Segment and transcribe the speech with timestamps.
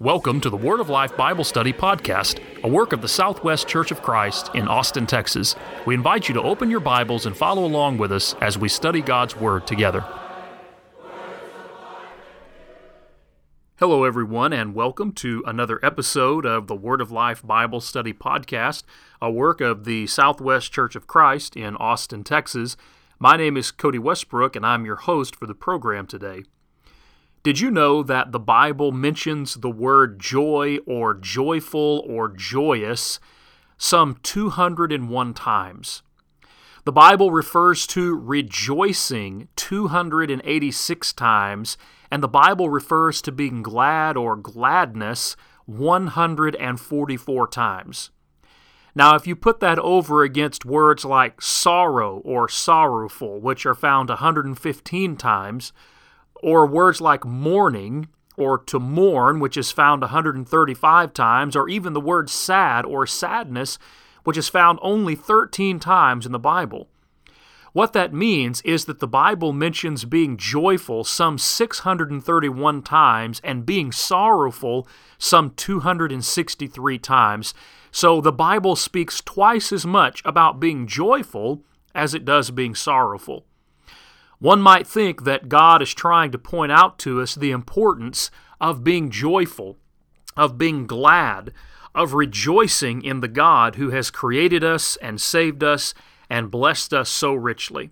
[0.00, 3.90] Welcome to the Word of Life Bible Study Podcast, a work of the Southwest Church
[3.90, 5.54] of Christ in Austin, Texas.
[5.84, 9.02] We invite you to open your Bibles and follow along with us as we study
[9.02, 10.02] God's Word together.
[13.78, 18.84] Hello, everyone, and welcome to another episode of the Word of Life Bible Study Podcast,
[19.20, 22.78] a work of the Southwest Church of Christ in Austin, Texas.
[23.18, 26.44] My name is Cody Westbrook, and I'm your host for the program today.
[27.42, 33.18] Did you know that the Bible mentions the word joy or joyful or joyous
[33.78, 36.02] some 201 times?
[36.84, 41.78] The Bible refers to rejoicing 286 times,
[42.10, 45.34] and the Bible refers to being glad or gladness
[45.64, 48.10] 144 times.
[48.94, 54.10] Now, if you put that over against words like sorrow or sorrowful, which are found
[54.10, 55.72] 115 times,
[56.42, 62.00] or words like mourning or to mourn, which is found 135 times, or even the
[62.00, 63.78] word sad or sadness,
[64.24, 66.88] which is found only 13 times in the Bible.
[67.72, 73.92] What that means is that the Bible mentions being joyful some 631 times and being
[73.92, 77.54] sorrowful some 263 times.
[77.92, 81.62] So the Bible speaks twice as much about being joyful
[81.94, 83.46] as it does being sorrowful.
[84.40, 88.82] One might think that God is trying to point out to us the importance of
[88.82, 89.76] being joyful,
[90.34, 91.52] of being glad,
[91.94, 95.92] of rejoicing in the God who has created us and saved us
[96.30, 97.90] and blessed us so richly.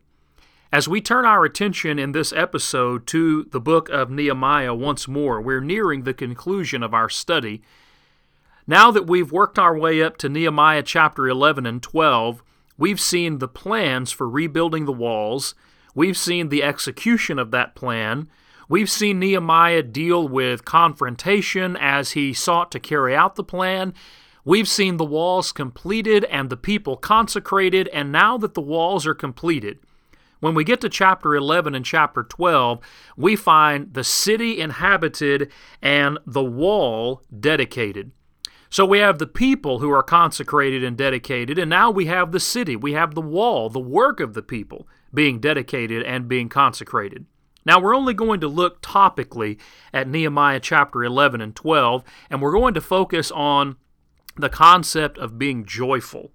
[0.72, 5.42] As we turn our attention in this episode to the book of Nehemiah once more,
[5.42, 7.62] we're nearing the conclusion of our study.
[8.66, 12.42] Now that we've worked our way up to Nehemiah chapter 11 and 12,
[12.78, 15.54] we've seen the plans for rebuilding the walls
[15.94, 18.28] We've seen the execution of that plan.
[18.68, 23.94] We've seen Nehemiah deal with confrontation as he sought to carry out the plan.
[24.44, 29.14] We've seen the walls completed and the people consecrated, and now that the walls are
[29.14, 29.78] completed,
[30.40, 32.80] when we get to chapter 11 and chapter 12,
[33.16, 35.50] we find the city inhabited
[35.82, 38.12] and the wall dedicated.
[38.70, 42.40] So we have the people who are consecrated and dedicated, and now we have the
[42.40, 42.76] city.
[42.76, 47.26] We have the wall, the work of the people being dedicated and being consecrated.
[47.64, 49.58] Now, we're only going to look topically
[49.92, 53.76] at Nehemiah chapter 11 and 12, and we're going to focus on
[54.36, 56.32] the concept of being joyful.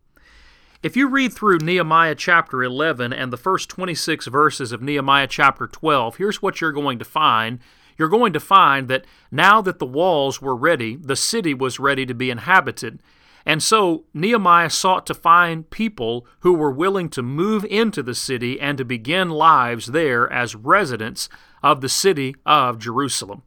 [0.84, 5.66] If you read through Nehemiah chapter 11 and the first 26 verses of Nehemiah chapter
[5.66, 7.60] 12, here's what you're going to find.
[7.98, 12.06] You're going to find that now that the walls were ready, the city was ready
[12.06, 13.00] to be inhabited.
[13.46, 18.60] And so Nehemiah sought to find people who were willing to move into the city
[18.60, 21.28] and to begin lives there as residents
[21.62, 23.44] of the city of Jerusalem.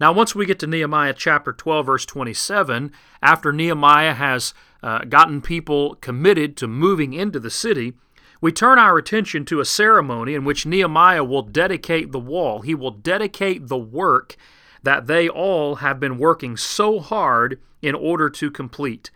[0.00, 5.42] Now, once we get to Nehemiah chapter 12, verse 27, after Nehemiah has uh, gotten
[5.42, 7.92] people committed to moving into the city,
[8.40, 12.62] we turn our attention to a ceremony in which Nehemiah will dedicate the wall.
[12.62, 14.36] He will dedicate the work
[14.82, 19.10] that they all have been working so hard in order to complete.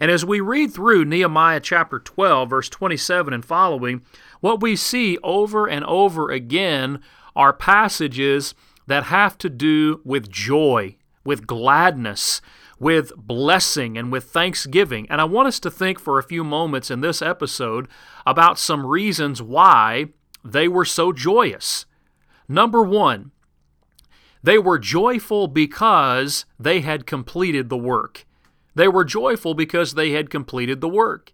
[0.00, 4.02] And as we read through Nehemiah chapter 12, verse 27 and following,
[4.40, 7.00] what we see over and over again
[7.34, 8.54] are passages
[8.86, 12.40] that have to do with joy, with gladness,
[12.78, 15.06] with blessing, and with thanksgiving.
[15.10, 17.88] And I want us to think for a few moments in this episode
[18.24, 20.06] about some reasons why
[20.44, 21.86] they were so joyous.
[22.48, 23.32] Number one,
[24.42, 28.26] they were joyful because they had completed the work.
[28.74, 31.32] They were joyful because they had completed the work.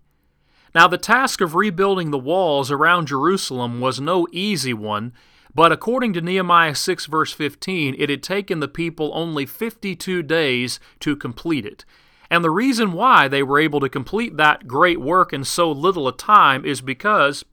[0.74, 5.12] Now, the task of rebuilding the walls around Jerusalem was no easy one,
[5.54, 10.80] but according to Nehemiah 6, verse 15, it had taken the people only 52 days
[11.00, 11.84] to complete it.
[12.28, 16.08] And the reason why they were able to complete that great work in so little
[16.08, 17.44] a time is because,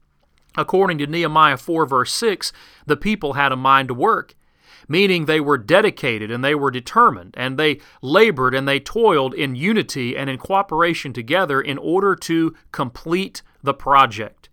[0.56, 2.52] according to Nehemiah 4, verse 6,
[2.86, 4.34] the people had a mind to work
[4.92, 9.56] meaning they were dedicated and they were determined and they labored and they toiled in
[9.56, 14.50] unity and in cooperation together in order to complete the project.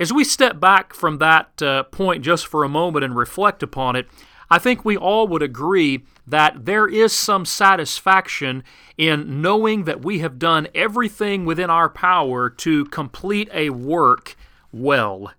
[0.00, 3.96] As we step back from that uh, point just for a moment and reflect upon
[3.96, 4.08] it,
[4.48, 8.62] I think we all would agree that there is some satisfaction
[8.96, 14.36] in knowing that we have done everything within our power to complete a work
[14.72, 15.32] well.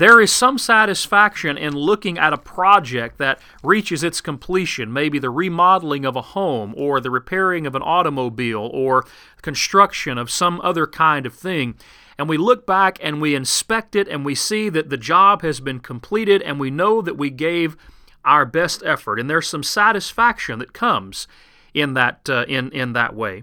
[0.00, 5.28] There is some satisfaction in looking at a project that reaches its completion, maybe the
[5.28, 9.04] remodeling of a home, or the repairing of an automobile, or
[9.42, 11.74] construction of some other kind of thing.
[12.16, 15.60] And we look back and we inspect it and we see that the job has
[15.60, 17.76] been completed and we know that we gave
[18.24, 21.28] our best effort, and there's some satisfaction that comes
[21.74, 23.42] in that uh, in in that way.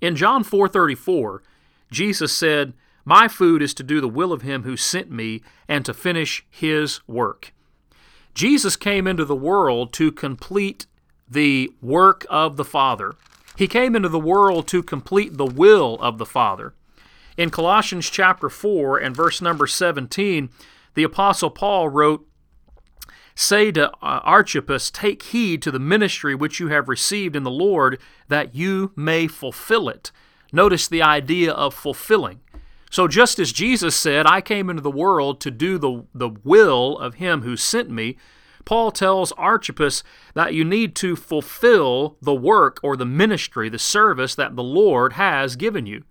[0.00, 1.38] In John 4:34,
[1.92, 2.72] Jesus said,
[3.10, 6.46] "My food is to do the will of him who sent me and to finish
[6.48, 7.52] his work."
[8.34, 10.86] Jesus came into the world to complete
[11.28, 13.16] the work of the Father.
[13.56, 16.72] He came into the world to complete the will of the Father.
[17.36, 20.48] In Colossians chapter 4 and verse number 17,
[20.94, 22.28] the apostle Paul wrote,
[23.34, 27.50] Say to uh, Archippus, Take heed to the ministry which you have received in the
[27.50, 27.98] Lord,
[28.28, 30.12] that you may fulfill it.
[30.52, 32.38] Notice the idea of fulfilling.
[32.90, 36.98] So, just as Jesus said, I came into the world to do the, the will
[36.98, 38.16] of him who sent me,
[38.64, 40.02] Paul tells Archippus
[40.34, 45.14] that you need to fulfill the work or the ministry, the service that the Lord
[45.14, 46.02] has given you.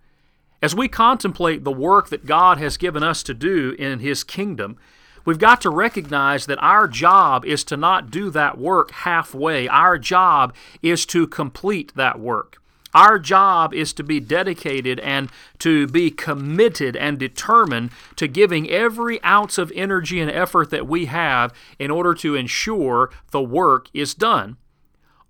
[0.62, 4.78] As we contemplate the work that God has given us to do in His kingdom,
[5.26, 9.68] we've got to recognize that our job is to not do that work halfway.
[9.68, 12.59] Our job is to complete that work.
[12.94, 19.22] Our job is to be dedicated and to be committed and determined to giving every
[19.22, 24.14] ounce of energy and effort that we have in order to ensure the work is
[24.14, 24.56] done.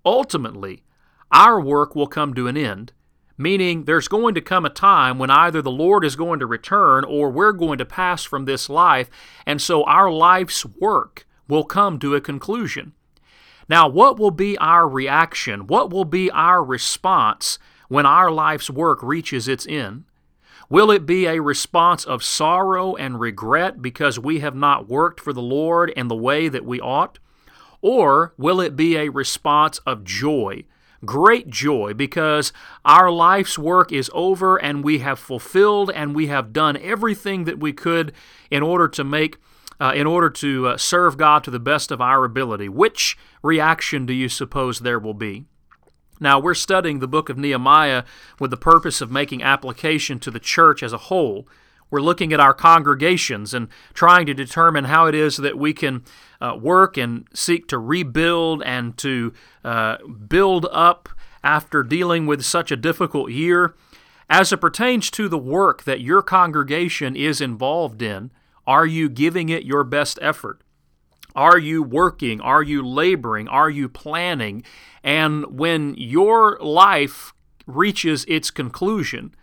[0.03, 0.83] Ultimately,
[1.31, 2.93] our work will come to an end,
[3.37, 7.05] meaning there's going to come a time when either the Lord is going to return
[7.05, 9.09] or we're going to pass from this life,
[9.45, 12.93] and so our life's work will come to a conclusion.
[13.71, 15.65] Now, what will be our reaction?
[15.65, 17.57] What will be our response
[17.87, 20.03] when our life's work reaches its end?
[20.69, 25.31] Will it be a response of sorrow and regret because we have not worked for
[25.31, 27.17] the Lord in the way that we ought?
[27.81, 30.65] Or will it be a response of joy,
[31.05, 32.51] great joy, because
[32.83, 37.61] our life's work is over and we have fulfilled and we have done everything that
[37.61, 38.11] we could
[38.49, 39.37] in order to make
[39.81, 42.69] uh, in order to uh, serve God to the best of our ability.
[42.69, 45.45] Which reaction do you suppose there will be?
[46.19, 48.03] Now, we're studying the book of Nehemiah
[48.39, 51.47] with the purpose of making application to the church as a whole.
[51.89, 56.03] We're looking at our congregations and trying to determine how it is that we can
[56.39, 59.33] uh, work and seek to rebuild and to
[59.65, 61.09] uh, build up
[61.43, 63.73] after dealing with such a difficult year.
[64.29, 68.29] As it pertains to the work that your congregation is involved in,
[68.65, 70.61] are you giving it your best effort?
[71.35, 72.41] Are you working?
[72.41, 73.47] Are you laboring?
[73.47, 74.63] Are you planning?
[75.03, 77.33] And when your life
[77.65, 79.33] reaches its conclusion,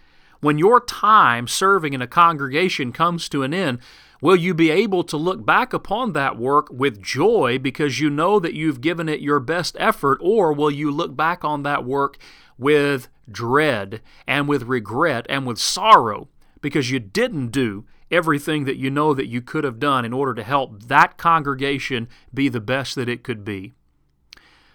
[0.41, 3.79] when your time serving in a congregation comes to an end,
[4.21, 8.39] will you be able to look back upon that work with joy because you know
[8.39, 12.19] that you've given it your best effort, or will you look back on that work
[12.59, 16.29] with dread and with regret and with sorrow
[16.61, 20.35] because you didn't do everything that you know that you could have done in order
[20.35, 23.73] to help that congregation be the best that it could be.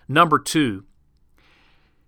[0.08, 0.86] Number two,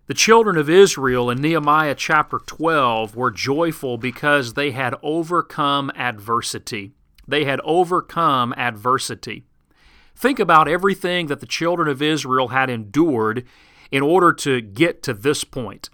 [0.08, 6.94] the children of Israel in Nehemiah chapter 12 were joyful because they had overcome adversity.
[7.28, 9.46] They had overcome adversity.
[10.16, 13.46] Think about everything that the children of Israel had endured
[13.92, 15.90] in order to get to this point.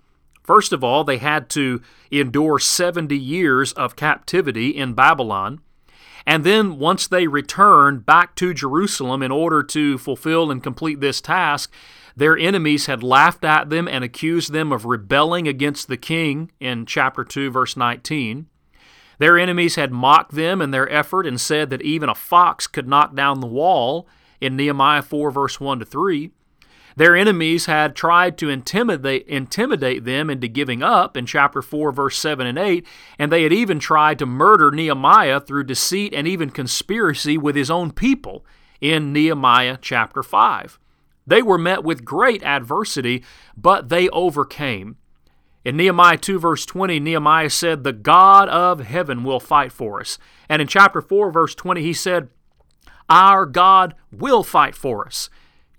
[0.51, 1.81] First of all, they had to
[2.11, 5.61] endure 70 years of captivity in Babylon.
[6.25, 11.21] And then, once they returned back to Jerusalem in order to fulfill and complete this
[11.21, 11.71] task,
[12.17, 16.85] their enemies had laughed at them and accused them of rebelling against the king in
[16.85, 18.47] chapter 2, verse 19.
[19.19, 22.89] Their enemies had mocked them in their effort and said that even a fox could
[22.89, 24.05] knock down the wall
[24.41, 26.31] in Nehemiah 4, verse 1 to 3.
[27.01, 32.15] Their enemies had tried to intimidate, intimidate them into giving up in chapter 4, verse
[32.15, 32.85] 7 and 8,
[33.17, 37.71] and they had even tried to murder Nehemiah through deceit and even conspiracy with his
[37.71, 38.45] own people
[38.79, 40.77] in Nehemiah chapter 5.
[41.25, 43.23] They were met with great adversity,
[43.57, 44.97] but they overcame.
[45.65, 50.19] In Nehemiah 2, verse 20, Nehemiah said, The God of heaven will fight for us.
[50.47, 52.29] And in chapter 4, verse 20, he said,
[53.09, 55.31] Our God will fight for us.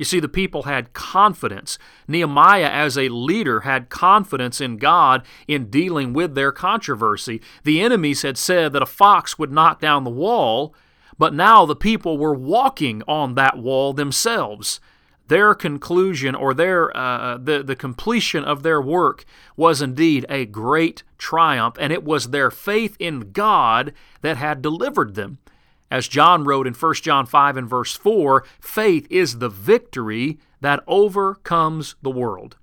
[0.03, 1.79] You see, the people had confidence.
[2.09, 7.41] Nehemiah, as a leader, had confidence in God in dealing with their controversy.
[7.63, 10.75] The enemies had said that a fox would knock down the wall,
[11.19, 14.81] but now the people were walking on that wall themselves.
[15.29, 19.25] Their conclusion or their uh, the, the completion of their work
[19.57, 23.93] was indeed a great triumph, and it was their faith in God
[24.23, 25.39] that had delivered them.
[25.93, 30.83] As John wrote in 1 John 5 and verse 4, faith is the victory that
[30.87, 32.57] overcomes the world.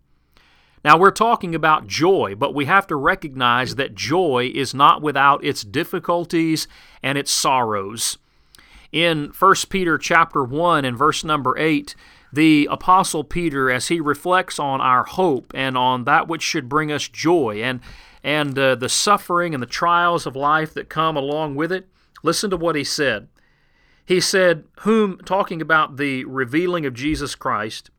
[0.83, 5.43] Now, we're talking about joy, but we have to recognize that joy is not without
[5.43, 6.67] its difficulties
[7.03, 8.17] and its sorrows.
[8.91, 11.95] In 1 Peter chapter 1 and verse number 8,
[12.33, 16.91] the apostle Peter as he reflects on our hope and on that which should bring
[16.91, 17.79] us joy and
[18.24, 21.88] and uh, the suffering and the trials of life that come along with it,
[22.24, 23.28] listen to what he said.
[24.06, 27.92] He said, whom talking about the revealing of Jesus Christ,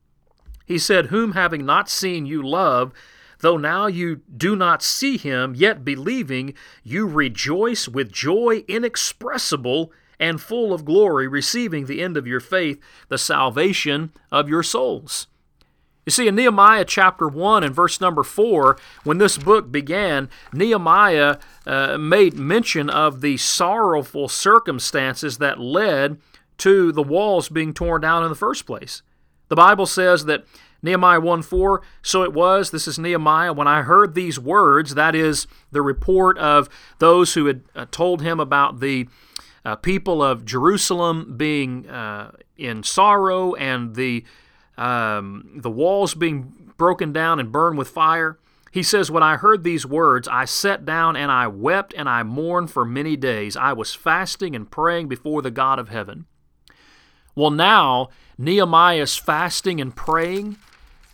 [0.67, 2.93] he said, whom having not seen you love,
[3.41, 10.41] though now you do not see him, yet believing, you rejoice with joy inexpressible and
[10.41, 15.29] full of glory, receiving the end of your faith, the salvation of your souls.
[16.11, 21.37] You see, in Nehemiah chapter 1 and verse number 4, when this book began, Nehemiah
[21.65, 26.19] uh, made mention of the sorrowful circumstances that led
[26.59, 29.03] to the walls being torn down in the first place.
[29.51, 30.47] The Bible says that
[30.83, 35.15] Nehemiah 1 4, so it was, this is Nehemiah, when I heard these words, that
[35.15, 39.07] is the report of those who had uh, told him about the
[39.65, 44.25] uh, people of Jerusalem being uh, in sorrow and the
[44.81, 48.39] um, the walls being broken down and burned with fire.
[48.73, 52.23] He says, When I heard these words, I sat down and I wept and I
[52.23, 53.57] mourned for many days.
[53.57, 56.27] I was fasting and praying before the God of heaven.
[57.35, 58.09] Well, now
[58.39, 60.57] Nehemiah's fasting and praying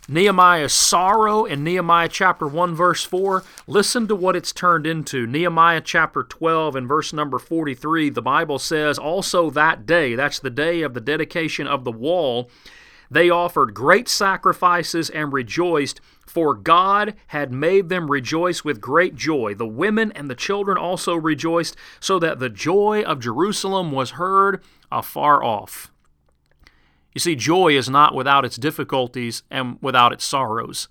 [0.09, 5.27] Nehemiah's sorrow in Nehemiah chapter 1 verse 4, listen to what it's turned into.
[5.27, 10.49] Nehemiah chapter 12 and verse number 43, the Bible says, Also that day, that's the
[10.49, 12.49] day of the dedication of the wall,
[13.09, 19.53] they offered great sacrifices and rejoiced, for God had made them rejoice with great joy.
[19.53, 24.63] The women and the children also rejoiced, so that the joy of Jerusalem was heard
[24.91, 25.91] afar off.
[27.13, 30.87] You see, joy is not without its difficulties and without its sorrows.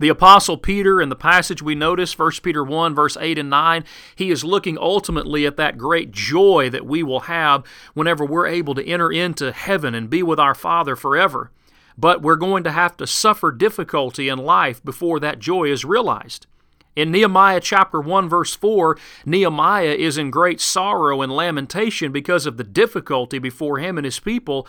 [0.00, 3.84] The Apostle Peter, in the passage we notice, 1 Peter 1, verse 8 and 9,
[4.16, 8.74] he is looking ultimately at that great joy that we will have whenever we're able
[8.74, 11.52] to enter into heaven and be with our Father forever.
[11.96, 16.46] But we're going to have to suffer difficulty in life before that joy is realized.
[16.96, 22.56] In Nehemiah chapter 1 verse 4, Nehemiah is in great sorrow and lamentation because of
[22.56, 24.66] the difficulty before him and his people,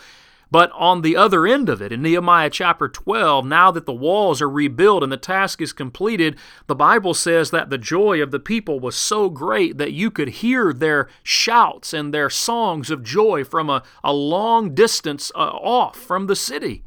[0.56, 4.40] but on the other end of it, in Nehemiah chapter 12, now that the walls
[4.40, 6.34] are rebuilt and the task is completed,
[6.66, 10.28] the Bible says that the joy of the people was so great that you could
[10.28, 15.98] hear their shouts and their songs of joy from a, a long distance uh, off
[15.98, 16.82] from the city.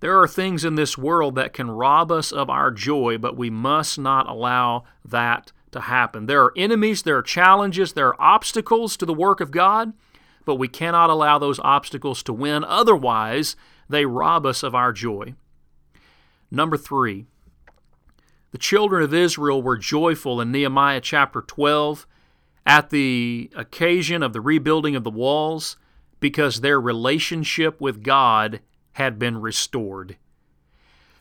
[0.00, 3.48] There are things in this world that can rob us of our joy, but we
[3.48, 6.26] must not allow that to happen.
[6.26, 9.92] There are enemies, there are challenges, there are obstacles to the work of God
[10.44, 12.64] but we cannot allow those obstacles to win.
[12.64, 13.56] Otherwise,
[13.88, 15.34] they rob us of our joy.
[16.50, 17.26] Number three,
[18.50, 22.06] the children of Israel were joyful in Nehemiah chapter 12
[22.66, 25.76] at the occasion of the rebuilding of the walls
[26.20, 28.60] because their relationship with God
[28.92, 30.16] had been restored.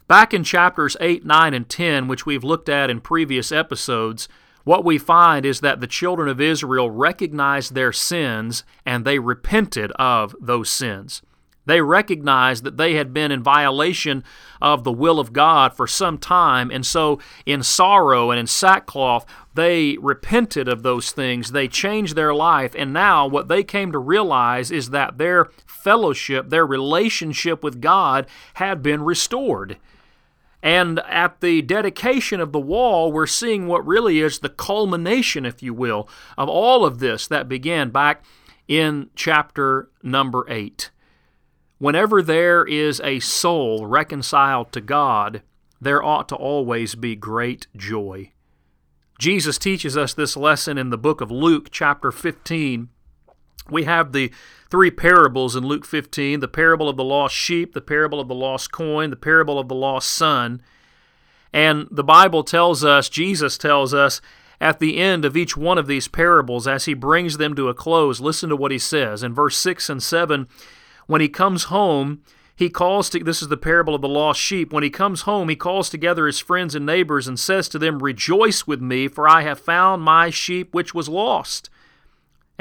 [0.08, 4.28] Back in chapters 8, 9, and 10, which we've looked at in previous episodes,
[4.64, 9.92] what we find is that the children of Israel recognized their sins and they repented
[9.94, 11.22] of those sins.
[11.66, 14.24] They recognized that they had been in violation
[14.62, 19.26] of the will of God for some time, and so in sorrow and in sackcloth,
[19.54, 21.52] they repented of those things.
[21.52, 26.50] They changed their life, and now what they came to realize is that their fellowship,
[26.50, 28.26] their relationship with God,
[28.56, 29.78] had been restored.
[30.64, 35.64] And at the dedication of the wall, we're seeing what really is the culmination, if
[35.64, 38.24] you will, of all of this that began back
[38.68, 40.92] in chapter number 8.
[41.80, 45.42] Whenever there is a soul reconciled to God,
[45.82, 48.32] there ought to always be great joy.
[49.18, 52.90] Jesus teaches us this lesson in the book of Luke, chapter 15.
[53.70, 54.32] We have the
[54.70, 58.36] three parables in Luke 15 the parable of the lost sheep, the parable of the
[58.36, 60.62] lost coin, the parable of the lost son.
[61.54, 64.22] And the Bible tells us, Jesus tells us,
[64.62, 67.74] at the end of each one of these parables, as he brings them to a
[67.74, 69.24] close, listen to what he says.
[69.24, 70.48] In verse 6 and 7,
[71.08, 72.22] when he comes home,
[72.56, 75.50] he calls to this is the parable of the lost sheep when he comes home
[75.50, 79.28] he calls together his friends and neighbors and says to them rejoice with me for
[79.28, 81.72] i have found my sheep which was lost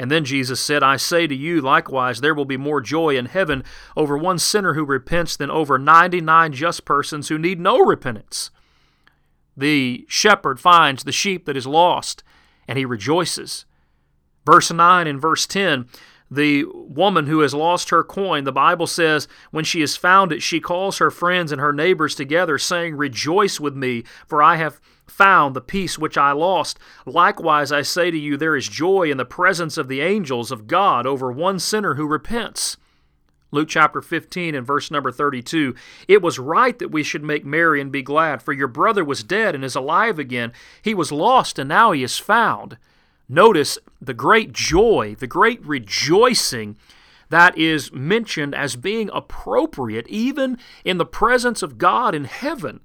[0.01, 3.27] and then Jesus said, I say to you, likewise, there will be more joy in
[3.27, 3.63] heaven
[3.95, 8.49] over one sinner who repents than over 99 just persons who need no repentance.
[9.55, 12.23] The shepherd finds the sheep that is lost,
[12.67, 13.65] and he rejoices.
[14.43, 15.87] Verse 9 and verse 10
[16.31, 20.41] The woman who has lost her coin, the Bible says, when she has found it,
[20.41, 24.81] she calls her friends and her neighbors together, saying, Rejoice with me, for I have
[25.11, 26.79] found the piece which I lost.
[27.05, 30.67] Likewise, I say to you, there is joy in the presence of the angels of
[30.67, 32.77] God over one sinner who repents.
[33.51, 35.75] Luke chapter 15 and verse number 32.
[36.07, 39.23] It was right that we should make merry and be glad, for your brother was
[39.23, 40.53] dead and is alive again.
[40.81, 42.77] He was lost and now he is found.
[43.27, 46.77] Notice the great joy, the great rejoicing
[47.29, 52.81] that is mentioned as being appropriate even in the presence of God in heaven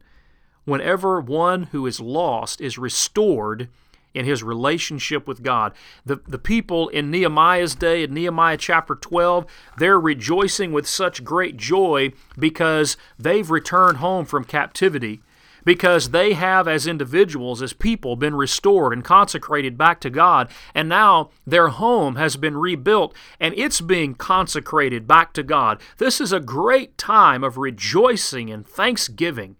[0.66, 3.68] whenever one who is lost is restored
[4.12, 5.72] in his relationship with God.
[6.04, 9.46] The, the people in Nehemiah's day, in Nehemiah chapter 12,
[9.78, 15.20] they're rejoicing with such great joy because they've returned home from captivity
[15.66, 20.88] because they have, as individuals, as people, been restored and consecrated back to God, and
[20.88, 25.82] now their home has been rebuilt and it's being consecrated back to God.
[25.98, 29.56] This is a great time of rejoicing and thanksgiving.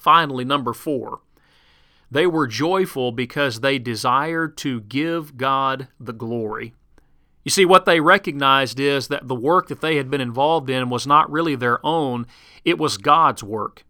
[0.00, 1.20] Finally, number four,
[2.10, 6.74] they were joyful because they desired to give God the glory.
[7.44, 10.90] You see, what they recognized is that the work that they had been involved in
[10.90, 12.26] was not really their own,
[12.64, 13.84] it was God's work.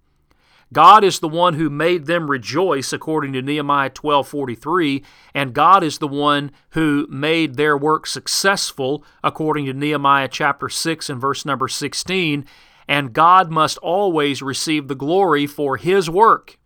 [0.72, 5.02] God is the one who made them rejoice according to Nehemiah 12:43
[5.34, 11.10] and God is the one who made their work successful according to Nehemiah chapter 6
[11.10, 12.44] and verse number 16
[12.90, 16.58] and God must always receive the glory for his work.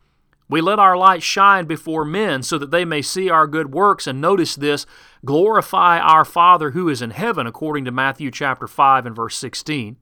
[0.49, 4.07] We let our light shine before men so that they may see our good works
[4.07, 4.87] and notice this
[5.23, 9.99] glorify our Father who is in heaven according to Matthew chapter 5 and verse 16.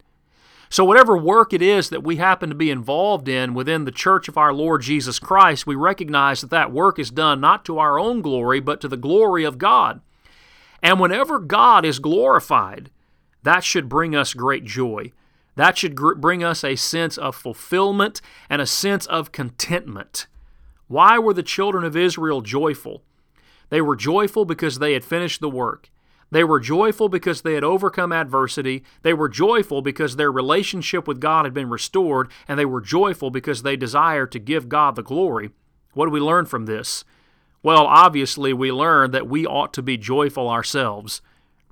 [0.70, 4.28] So, whatever work it is that we happen to be involved in within the church
[4.28, 7.98] of our Lord Jesus Christ, we recognize that that work is done not to our
[7.98, 10.00] own glory, but to the glory of God.
[10.84, 12.90] And whenever God is glorified,
[13.42, 15.10] that should bring us great joy.
[15.56, 20.26] That should gr- bring us a sense of fulfillment and a sense of contentment.
[20.88, 23.02] Why were the children of Israel joyful?
[23.70, 25.90] They were joyful because they had finished the work.
[26.30, 28.82] They were joyful because they had overcome adversity.
[29.02, 32.30] They were joyful because their relationship with God had been restored.
[32.48, 35.50] And they were joyful because they desired to give God the glory.
[35.92, 37.04] What do we learn from this?
[37.62, 41.20] Well, obviously, we learn that we ought to be joyful ourselves.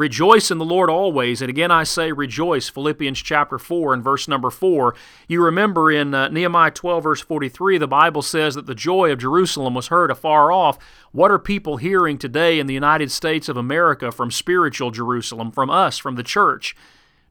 [0.01, 1.43] Rejoice in the Lord always.
[1.43, 2.71] And again, I say rejoice.
[2.71, 4.95] Philippians chapter 4 and verse number 4.
[5.29, 9.19] You remember in uh, Nehemiah 12, verse 43, the Bible says that the joy of
[9.19, 10.79] Jerusalem was heard afar off.
[11.13, 15.69] What are people hearing today in the United States of America from spiritual Jerusalem, from
[15.69, 16.75] us, from the church?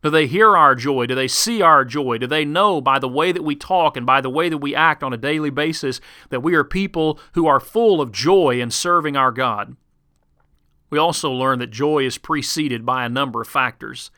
[0.04, 1.08] Do they hear our joy?
[1.08, 2.20] Do they see our joy?
[2.20, 4.76] Do they know by the way that we talk and by the way that we
[4.76, 8.70] act on a daily basis that we are people who are full of joy in
[8.70, 9.76] serving our God?
[10.90, 14.12] We also learn that joy is preceded by a number of factors.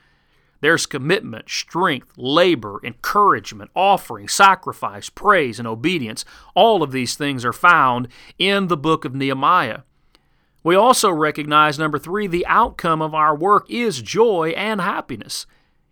[0.61, 6.23] There's commitment, strength, labor, encouragement, offering, sacrifice, praise, and obedience.
[6.55, 8.07] All of these things are found
[8.37, 9.79] in the book of Nehemiah.
[10.63, 15.47] We also recognize, number three, the outcome of our work is joy and happiness.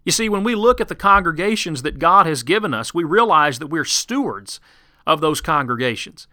[0.05, 3.57] You see, when we look at the congregations that God has given us, we realize
[3.57, 4.59] that we're stewards
[5.07, 6.27] of those congregations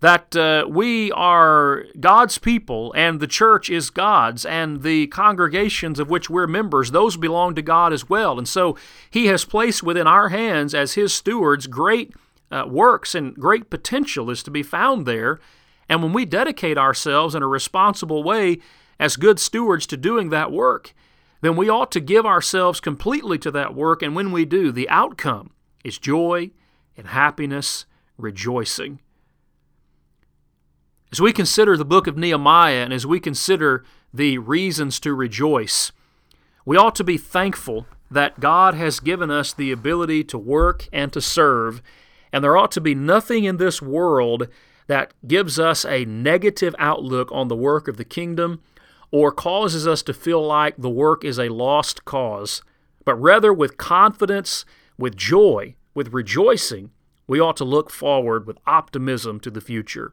[0.00, 6.10] that uh, we are God's people and the church is God's and the congregations of
[6.10, 8.38] which we're members, those belong to God as well.
[8.38, 8.76] And so
[9.10, 12.12] He has placed within our hands as His stewards great
[12.50, 15.40] uh, works and great potential is to be found there.
[15.88, 18.58] And when we dedicate ourselves in a responsible way
[18.98, 20.94] as good stewards to doing that work,
[21.40, 24.02] then we ought to give ourselves completely to that work.
[24.02, 25.50] And when we do, the outcome
[25.84, 26.50] is joy
[26.96, 29.00] and happiness, rejoicing.
[31.14, 35.92] As we consider the book of Nehemiah and as we consider the reasons to rejoice,
[36.66, 41.12] we ought to be thankful that God has given us the ability to work and
[41.12, 41.82] to serve,
[42.32, 44.48] and there ought to be nothing in this world
[44.88, 48.60] that gives us a negative outlook on the work of the kingdom
[49.12, 52.60] or causes us to feel like the work is a lost cause,
[53.04, 54.64] but rather with confidence,
[54.98, 56.90] with joy, with rejoicing,
[57.28, 60.12] we ought to look forward with optimism to the future.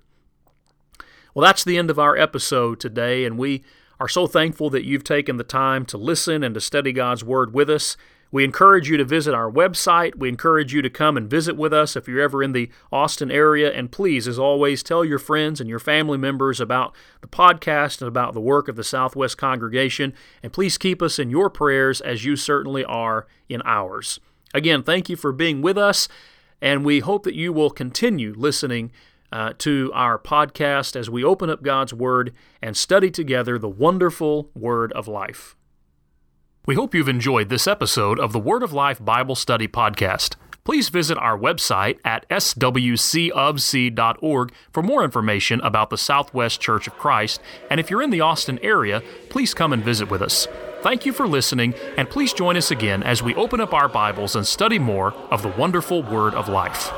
[1.33, 3.63] Well, that's the end of our episode today, and we
[4.01, 7.53] are so thankful that you've taken the time to listen and to study God's Word
[7.53, 7.95] with us.
[8.31, 10.15] We encourage you to visit our website.
[10.15, 13.31] We encourage you to come and visit with us if you're ever in the Austin
[13.31, 13.71] area.
[13.71, 18.07] And please, as always, tell your friends and your family members about the podcast and
[18.07, 20.13] about the work of the Southwest Congregation.
[20.43, 24.19] And please keep us in your prayers as you certainly are in ours.
[24.53, 26.09] Again, thank you for being with us,
[26.61, 28.91] and we hope that you will continue listening
[29.31, 34.49] uh, to our podcast as we open up God's Word and study together the wonderful
[34.53, 35.55] Word of life.
[36.65, 40.35] We hope you've enjoyed this episode of the Word of Life Bible Study Podcast.
[40.63, 42.73] Please visit our website at swcofc.org
[44.71, 47.41] for more information about the Southwest Church of Christ.
[47.71, 50.47] And if you're in the Austin area, please come and visit with us.
[50.81, 54.35] Thank you for listening, and please join us again as we open up our Bibles
[54.35, 56.91] and study more of the wonderful Word of Life.